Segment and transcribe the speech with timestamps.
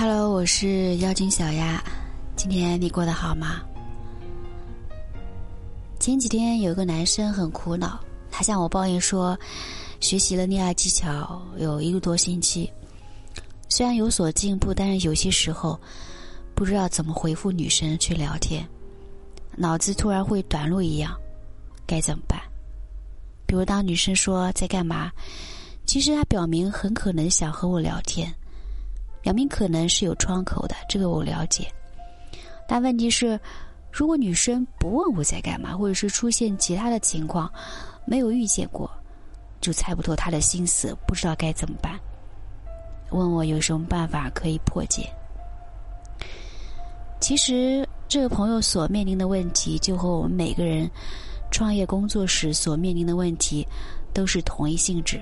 [0.00, 1.82] Hello，我是妖精小丫，
[2.36, 3.60] 今天你过得好吗？
[5.98, 7.98] 前几天有个男生很苦恼，
[8.30, 9.36] 他向我抱怨说，
[9.98, 12.72] 学习了恋爱技巧有一个多星期，
[13.68, 15.76] 虽然有所进步，但是有些时候
[16.54, 18.64] 不知道怎么回复女生去聊天，
[19.56, 21.12] 脑子突然会短路一样，
[21.88, 22.40] 该怎么办？
[23.46, 25.10] 比如当女生说在干嘛，
[25.86, 28.32] 其实她表明很可能想和我聊天。
[29.28, 31.70] 小明可能是有窗口的，这个我了解。
[32.66, 33.38] 但问题是，
[33.92, 37.52] 如果女生不问我在干嘛，或者是出现其他的情况，
[38.06, 38.90] 没有遇见过，
[39.60, 42.00] 就猜不透她的心思，不知道该怎么办。
[43.10, 45.12] 问我有什么办法可以破解？
[47.20, 50.90] 其实，这个朋友所面临的问题，就和我们每个人
[51.50, 53.68] 创业工作时所面临的问题，
[54.14, 55.20] 都是同一性质。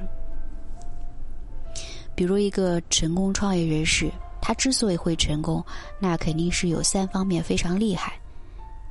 [2.17, 5.63] 比如一个成功创业人士，他之所以会成功，
[6.01, 8.19] 那肯定是有三方面非常厉害：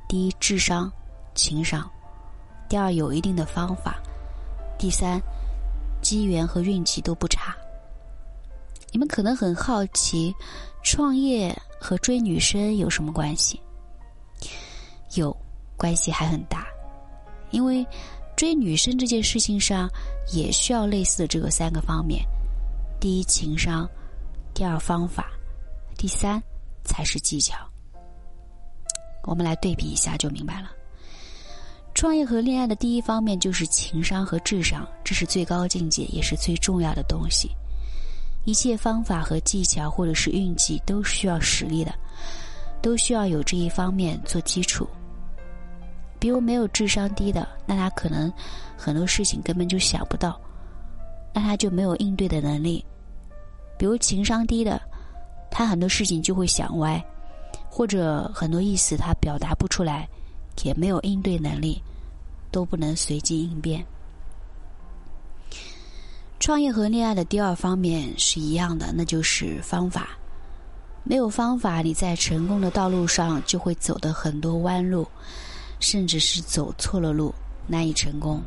[0.08, 0.90] 第一，智商、
[1.34, 1.82] 情商；
[2.68, 3.94] 第二，有一定的方法；
[4.78, 5.20] 第三，
[6.00, 7.54] 机缘和运气都不差。
[8.92, 10.32] 你们可能很好奇，
[10.84, 13.60] 创业和追女生有什么关系？
[15.16, 15.36] 有
[15.76, 16.66] 关系还很大，
[17.50, 17.84] 因为
[18.36, 19.90] 追女生这件事情上
[20.32, 22.24] 也需要类似的这个三个方面。
[22.98, 23.88] 第一情商，
[24.54, 25.30] 第二方法，
[25.96, 26.42] 第三
[26.82, 27.54] 才是技巧。
[29.24, 30.70] 我们来对比一下就明白了。
[31.94, 37.50] 创业和恋爱的第一方面就是情商和智商，这是最高境界，也是最重要的东西。
[38.44, 41.92] 一切方法和技巧或者是运气都需要实力的，
[42.80, 44.88] 都需要有这一方面做基础。
[46.18, 48.32] 比如没有智商低的，那他可能
[48.76, 50.40] 很多事情根本就想不到。
[51.36, 52.82] 那他就没有应对的能力，
[53.78, 54.80] 比如情商低的，
[55.50, 57.04] 他很多事情就会想歪，
[57.68, 60.08] 或者很多意思他表达不出来，
[60.62, 61.82] 也没有应对能力，
[62.50, 63.84] 都不能随机应变。
[66.40, 70.16] 创业和恋爱的第二方面是一样的，那就是方法。
[71.04, 75.06] 没有方法，你在成功的道路上就会走的很多弯路，
[75.80, 77.34] 甚至是走错了路，
[77.66, 78.40] 难以成功。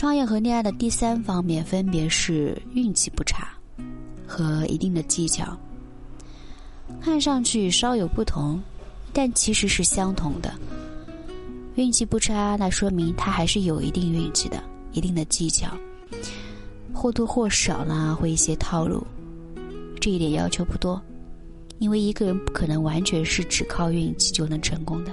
[0.00, 3.52] 创业和恋爱的第三方面分别是运气不差
[4.26, 5.54] 和一定的技巧，
[7.02, 8.58] 看上去稍有不同，
[9.12, 10.54] 但其实是相同的。
[11.74, 15.68] 运气不差，那说明他还是有一定运气的，一定的技巧，
[16.94, 19.06] 或多或少呢会一些套路，
[20.00, 20.98] 这一点要求不多，
[21.78, 25.12] 因为一个人不可能完全是只靠运气就能成功的，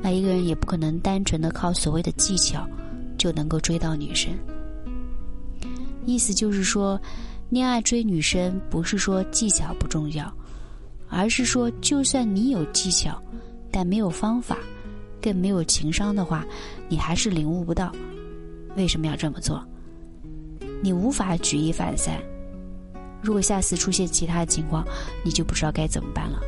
[0.00, 2.66] 那一个人也不可能单纯的靠所谓的技巧。
[3.26, 4.32] 就能够追到女生，
[6.04, 7.00] 意思就是说，
[7.48, 10.32] 恋爱追女生不是说技巧不重要，
[11.08, 13.20] 而是说，就算你有技巧，
[13.68, 14.58] 但没有方法，
[15.20, 16.46] 更没有情商的话，
[16.88, 17.92] 你还是领悟不到
[18.76, 19.60] 为什么要这么做。
[20.80, 22.16] 你无法举一反三。
[23.20, 24.86] 如果下次出现其他情况，
[25.24, 26.40] 你就不知道该怎么办了。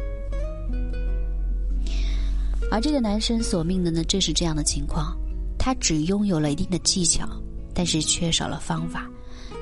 [2.71, 5.19] 而这个男生索命的呢，正是这样的情况。
[5.59, 7.29] 他只拥有了一定的技巧，
[7.75, 9.11] 但是缺少了方法，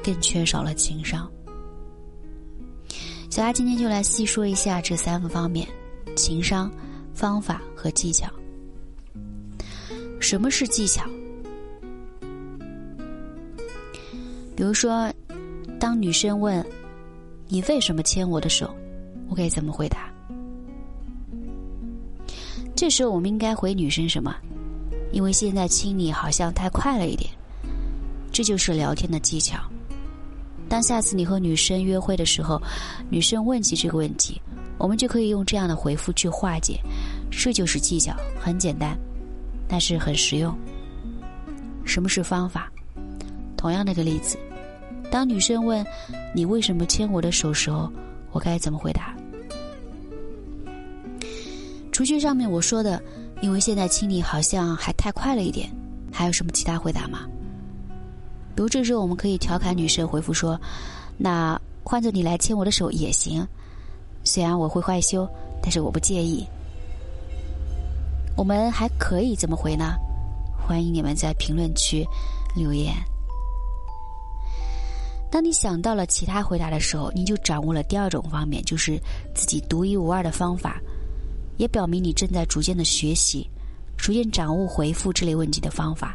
[0.05, 1.29] 更缺少了情商。
[3.31, 5.67] 小丫今天就来细说一下这三个方面：
[6.15, 6.71] 情商、
[7.13, 8.31] 方法和技巧。
[10.21, 11.05] 什么是技巧？
[14.57, 15.13] 比如说，
[15.79, 16.65] 当女生问
[17.49, 18.75] “你为什么牵我的手”，
[19.29, 20.11] 我该怎么回答？
[22.75, 24.35] 这时候我们应该回女生什么？
[25.13, 27.31] 因为现在亲你好像太快了一点，
[28.33, 29.59] 这就是聊天的技巧。
[30.69, 32.61] 当下次你和女生约会的时候，
[33.09, 34.41] 女生问起这个问题，
[34.79, 36.81] 我们就可以用这样的回复去化解。
[37.31, 38.99] 这就是技巧，很简单，
[39.69, 40.53] 但是很实用。
[41.85, 42.71] 什么是方法？
[43.57, 44.37] 同样的一个例子，
[45.11, 45.87] 当女生问
[46.35, 47.91] 你为什么牵我的手时候，
[48.33, 49.15] 我该怎么回答？
[51.93, 53.01] 除去上面我说的。
[53.41, 55.71] 因为现在亲你好像还太快了一点，
[56.13, 57.21] 还有什么其他回答吗？
[58.55, 60.59] 比如这时候我们可以调侃女生回复说
[61.19, 63.47] ：“那换做你来牵我的手也行，
[64.25, 65.29] 虽然我会害羞，
[65.63, 66.47] 但是我不介意。”
[68.37, 69.95] 我们还可以怎么回呢？
[70.67, 72.05] 欢迎你们在评论区
[72.55, 72.95] 留言。
[75.31, 78.99] 当你想到了其他回答的时候，你就掌握了第二种方面，就是
[79.35, 80.81] 自己独一无二的方法。
[81.57, 83.49] 也表明你正在逐渐的学习，
[83.97, 86.15] 逐渐掌握回复这类问题的方法。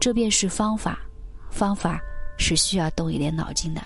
[0.00, 1.00] 这便是方法，
[1.50, 2.00] 方法
[2.38, 3.82] 是需要动一点脑筋的。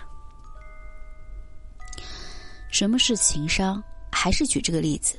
[2.71, 3.83] 什么是情商？
[4.11, 5.17] 还是举这个例子：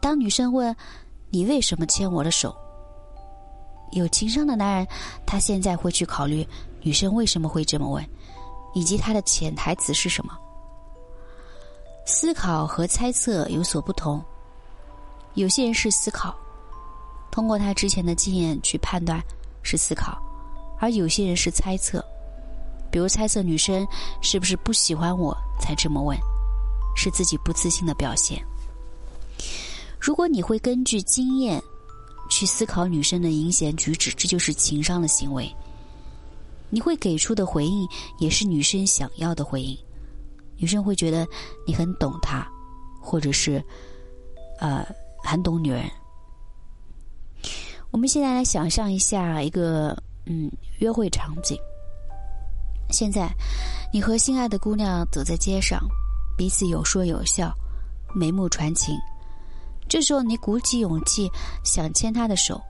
[0.00, 0.74] 当女生问
[1.30, 2.54] 你为什么牵我的手，
[3.92, 4.86] 有情商的男人，
[5.26, 6.46] 他现在会去考虑
[6.82, 8.06] 女生为什么会这么问，
[8.74, 10.38] 以及他的潜台词是什么。
[12.04, 14.22] 思考和猜测有所不同，
[15.34, 16.34] 有些人是思考，
[17.30, 19.22] 通过他之前的经验去判断
[19.62, 20.22] 是思考，
[20.78, 22.04] 而有些人是猜测，
[22.90, 23.86] 比如猜测女生
[24.20, 26.16] 是不是不喜欢我才这么问。
[26.96, 28.40] 是自己不自信的表现。
[29.98, 31.60] 如果你会根据经验
[32.30, 35.52] 去思考女生的阴险举止，这就是情商的行为。
[36.70, 37.84] 你会给出的回应
[38.20, 39.76] 也是女生想要的回应，
[40.56, 41.26] 女生会觉得
[41.66, 42.46] 你很懂她，
[43.00, 43.62] 或者是
[44.60, 44.86] 呃
[45.22, 45.84] 很懂女人。
[47.90, 49.96] 我们现在来想象一下一个
[50.26, 51.58] 嗯约会场景。
[52.90, 53.30] 现在
[53.92, 55.80] 你和心爱的姑娘走在街上。
[56.36, 57.56] 彼此有说有笑，
[58.12, 58.98] 眉目传情。
[59.88, 61.30] 这时候你鼓起勇气
[61.62, 62.60] 想牵她的手，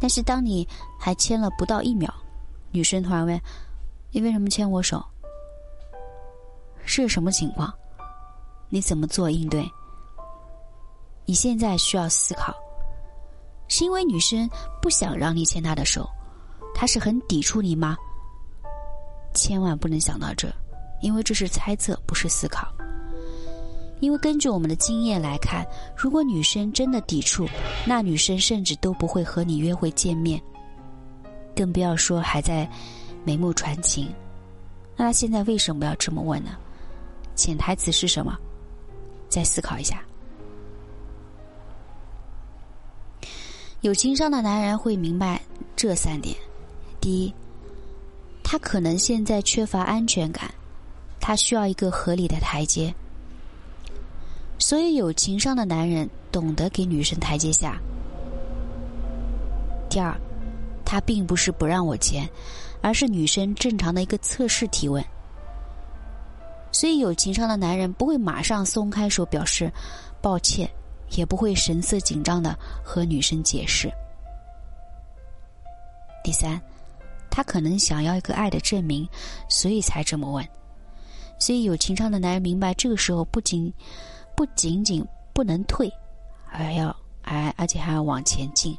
[0.00, 0.64] 但是当你
[0.96, 2.14] 还牵了不到一秒，
[2.70, 3.40] 女生突然问
[4.14, 5.04] ：“你为什么牵我手？
[6.90, 7.72] 是什么情况？
[8.68, 9.64] 你怎么做应对？”
[11.24, 12.52] 你现在需要思考，
[13.68, 14.50] 是因为女生
[14.82, 16.08] 不想让你牵她的手，
[16.74, 17.96] 她是很抵触你吗？
[19.32, 20.52] 千万不能想到这。
[21.00, 22.68] 因为这是猜测，不是思考。
[24.00, 25.64] 因为根据我们的经验来看，
[25.96, 27.48] 如果女生真的抵触，
[27.86, 30.38] 那女生甚至都不会和你约会见面，
[31.56, 32.68] 更不要说还在
[33.24, 34.12] 眉目传情。
[34.96, 36.50] 那她现在为什么要这么问呢？
[37.40, 38.36] 潜台词是什么？
[39.30, 40.04] 再思考一下。
[43.80, 45.40] 有情商的男人会明白
[45.74, 46.36] 这三点：
[47.00, 47.34] 第一，
[48.44, 50.52] 他可能现在缺乏安全感。
[51.18, 52.94] 他需要一个合理的台阶，
[54.58, 57.80] 所以有情商的男人懂得给女生台阶下。
[59.88, 60.14] 第二，
[60.84, 62.28] 他并不是不让我牵，
[62.82, 65.02] 而是女生正常的一个测试提问。
[66.72, 69.70] 所以有情商的男人不会马上松开手表示
[70.20, 70.70] 抱歉，
[71.10, 73.90] 也不会神色紧张的和女生解释。
[76.22, 76.60] 第三，
[77.30, 79.08] 他可能想要一个爱的证明，
[79.48, 80.46] 所以才这么问。
[81.38, 83.72] 所以，有情商的男人明白，这个时候不仅
[84.36, 85.02] 不仅仅
[85.32, 85.90] 不能退，
[86.52, 88.76] 而要而而且还要往前进。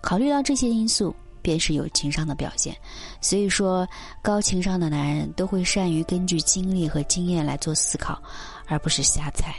[0.00, 1.14] 考虑到这些因素，
[1.44, 2.74] 便是有情商的表现。
[3.20, 3.86] 所以说，
[4.22, 8.20] 高情商的男人都会善于根据经历和经验来做思考，
[8.66, 9.54] 而不是瞎猜。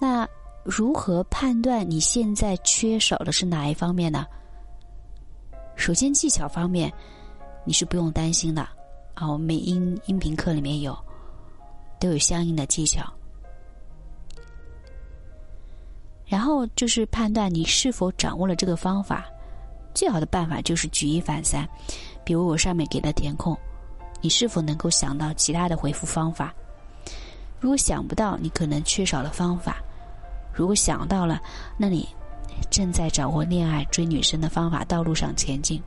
[0.00, 0.28] 那
[0.62, 4.24] 如何判断你现在缺少的是哪一方面呢？
[5.74, 6.92] 首先，技巧方面。
[7.68, 8.62] 你是不用担心的，
[9.14, 10.96] 啊，我们音音频课里面有，
[11.98, 13.02] 都有相应的技巧。
[16.26, 19.24] 然后就是判断你是否掌握了这个方法，
[19.94, 21.66] 最好的办法就是举一反三。
[22.24, 23.56] 比如我上面给的填空，
[24.20, 26.52] 你是否能够想到其他的回复方法？
[27.60, 29.74] 如果想不到，你可能缺少了方法；
[30.52, 31.40] 如果想到了，
[31.78, 32.08] 那你
[32.70, 35.80] 正在掌握恋爱追女生的方法道路上前进。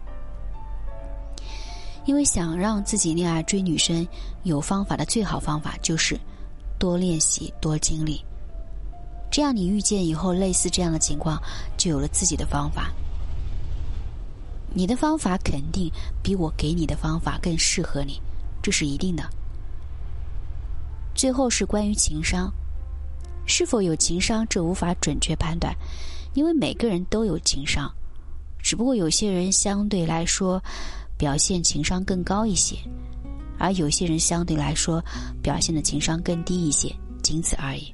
[2.05, 4.07] 因为想让自己恋爱追女生
[4.43, 6.19] 有方法的最好方法就是
[6.79, 8.23] 多练习多经历，
[9.31, 11.41] 这样你遇见以后类似这样的情况
[11.77, 12.91] 就有了自己的方法。
[14.73, 18.21] 你的方法肯定比我给你的方法更适合你，
[18.61, 19.23] 这是一定的。
[21.15, 22.51] 最后是关于情商，
[23.45, 25.75] 是否有情商这无法准确判断，
[26.33, 27.91] 因为每个人都有情商，
[28.61, 30.61] 只不过有些人相对来说。
[31.19, 32.77] 表现情商更高一些，
[33.57, 35.03] 而有些人相对来说
[35.43, 37.93] 表现的情商更低一些，仅此而已。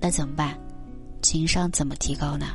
[0.00, 0.58] 那怎么办？
[1.22, 2.46] 情商怎么提高呢？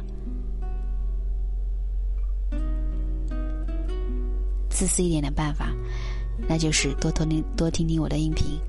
[4.69, 5.71] 自私一点的办法，
[6.49, 8.59] 那就是多听听多听听我的音频，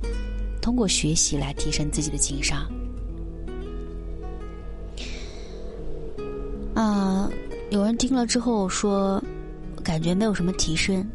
[0.60, 2.70] 通过学习来提升自己的情商。
[6.74, 7.28] 啊，
[7.70, 9.22] 有人听了之后说。
[9.84, 11.06] 感觉没有什么提升，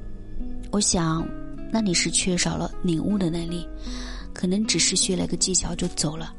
[0.71, 1.27] 我想，
[1.73, 3.67] 那你是缺少了领悟的能力，
[4.33, 6.33] 可能只是学了个技巧就走了，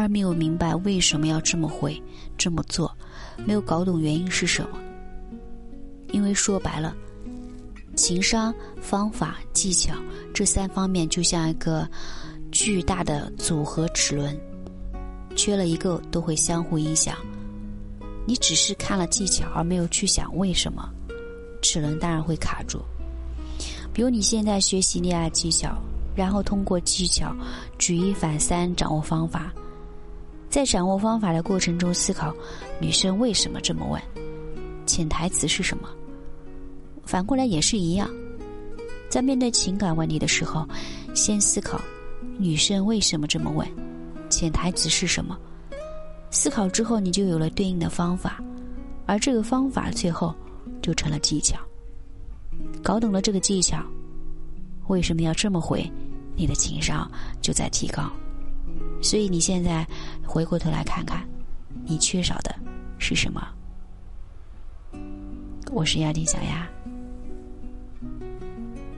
[0.00, 2.02] 而没有明白为什么要这么会
[2.38, 2.90] 这么做，
[3.44, 4.78] 没有搞懂原因是什么。
[6.10, 6.96] 因为说白了，
[7.94, 9.94] 情商、方法、技巧
[10.32, 11.86] 这三方面就像一个
[12.50, 14.34] 巨大的组合齿轮，
[15.36, 17.14] 缺了一个都会相互影响。
[18.26, 20.88] 你只是看了技巧，而没有去想为什么。
[21.60, 22.80] 齿轮当然会卡住。
[23.92, 25.76] 比如你现在学习恋爱技巧，
[26.16, 27.36] 然后通过技巧
[27.78, 29.52] 举一反三掌握方法，
[30.50, 32.34] 在掌握方法的过程中思考
[32.80, 34.02] 女生为什么这么问，
[34.84, 35.88] 潜台词是什么。
[37.04, 38.10] 反过来也是一样，
[39.08, 40.68] 在面对情感问题的时候，
[41.14, 41.80] 先思考
[42.36, 43.66] 女生为什么这么问，
[44.28, 45.38] 潜台词是什么。
[46.32, 48.42] 思考之后，你就有了对应的方法，
[49.06, 50.34] 而这个方法最后
[50.82, 51.58] 就成了技巧。
[52.82, 53.84] 搞懂了这个技巧，
[54.88, 55.88] 为什么要这么回？
[56.34, 57.08] 你的情商
[57.40, 58.10] 就在提高。
[59.02, 59.86] 所以你现在
[60.24, 61.26] 回过头来看看，
[61.84, 62.54] 你缺少的
[62.98, 63.40] 是什么？
[65.72, 66.68] 我是亚丁小丫。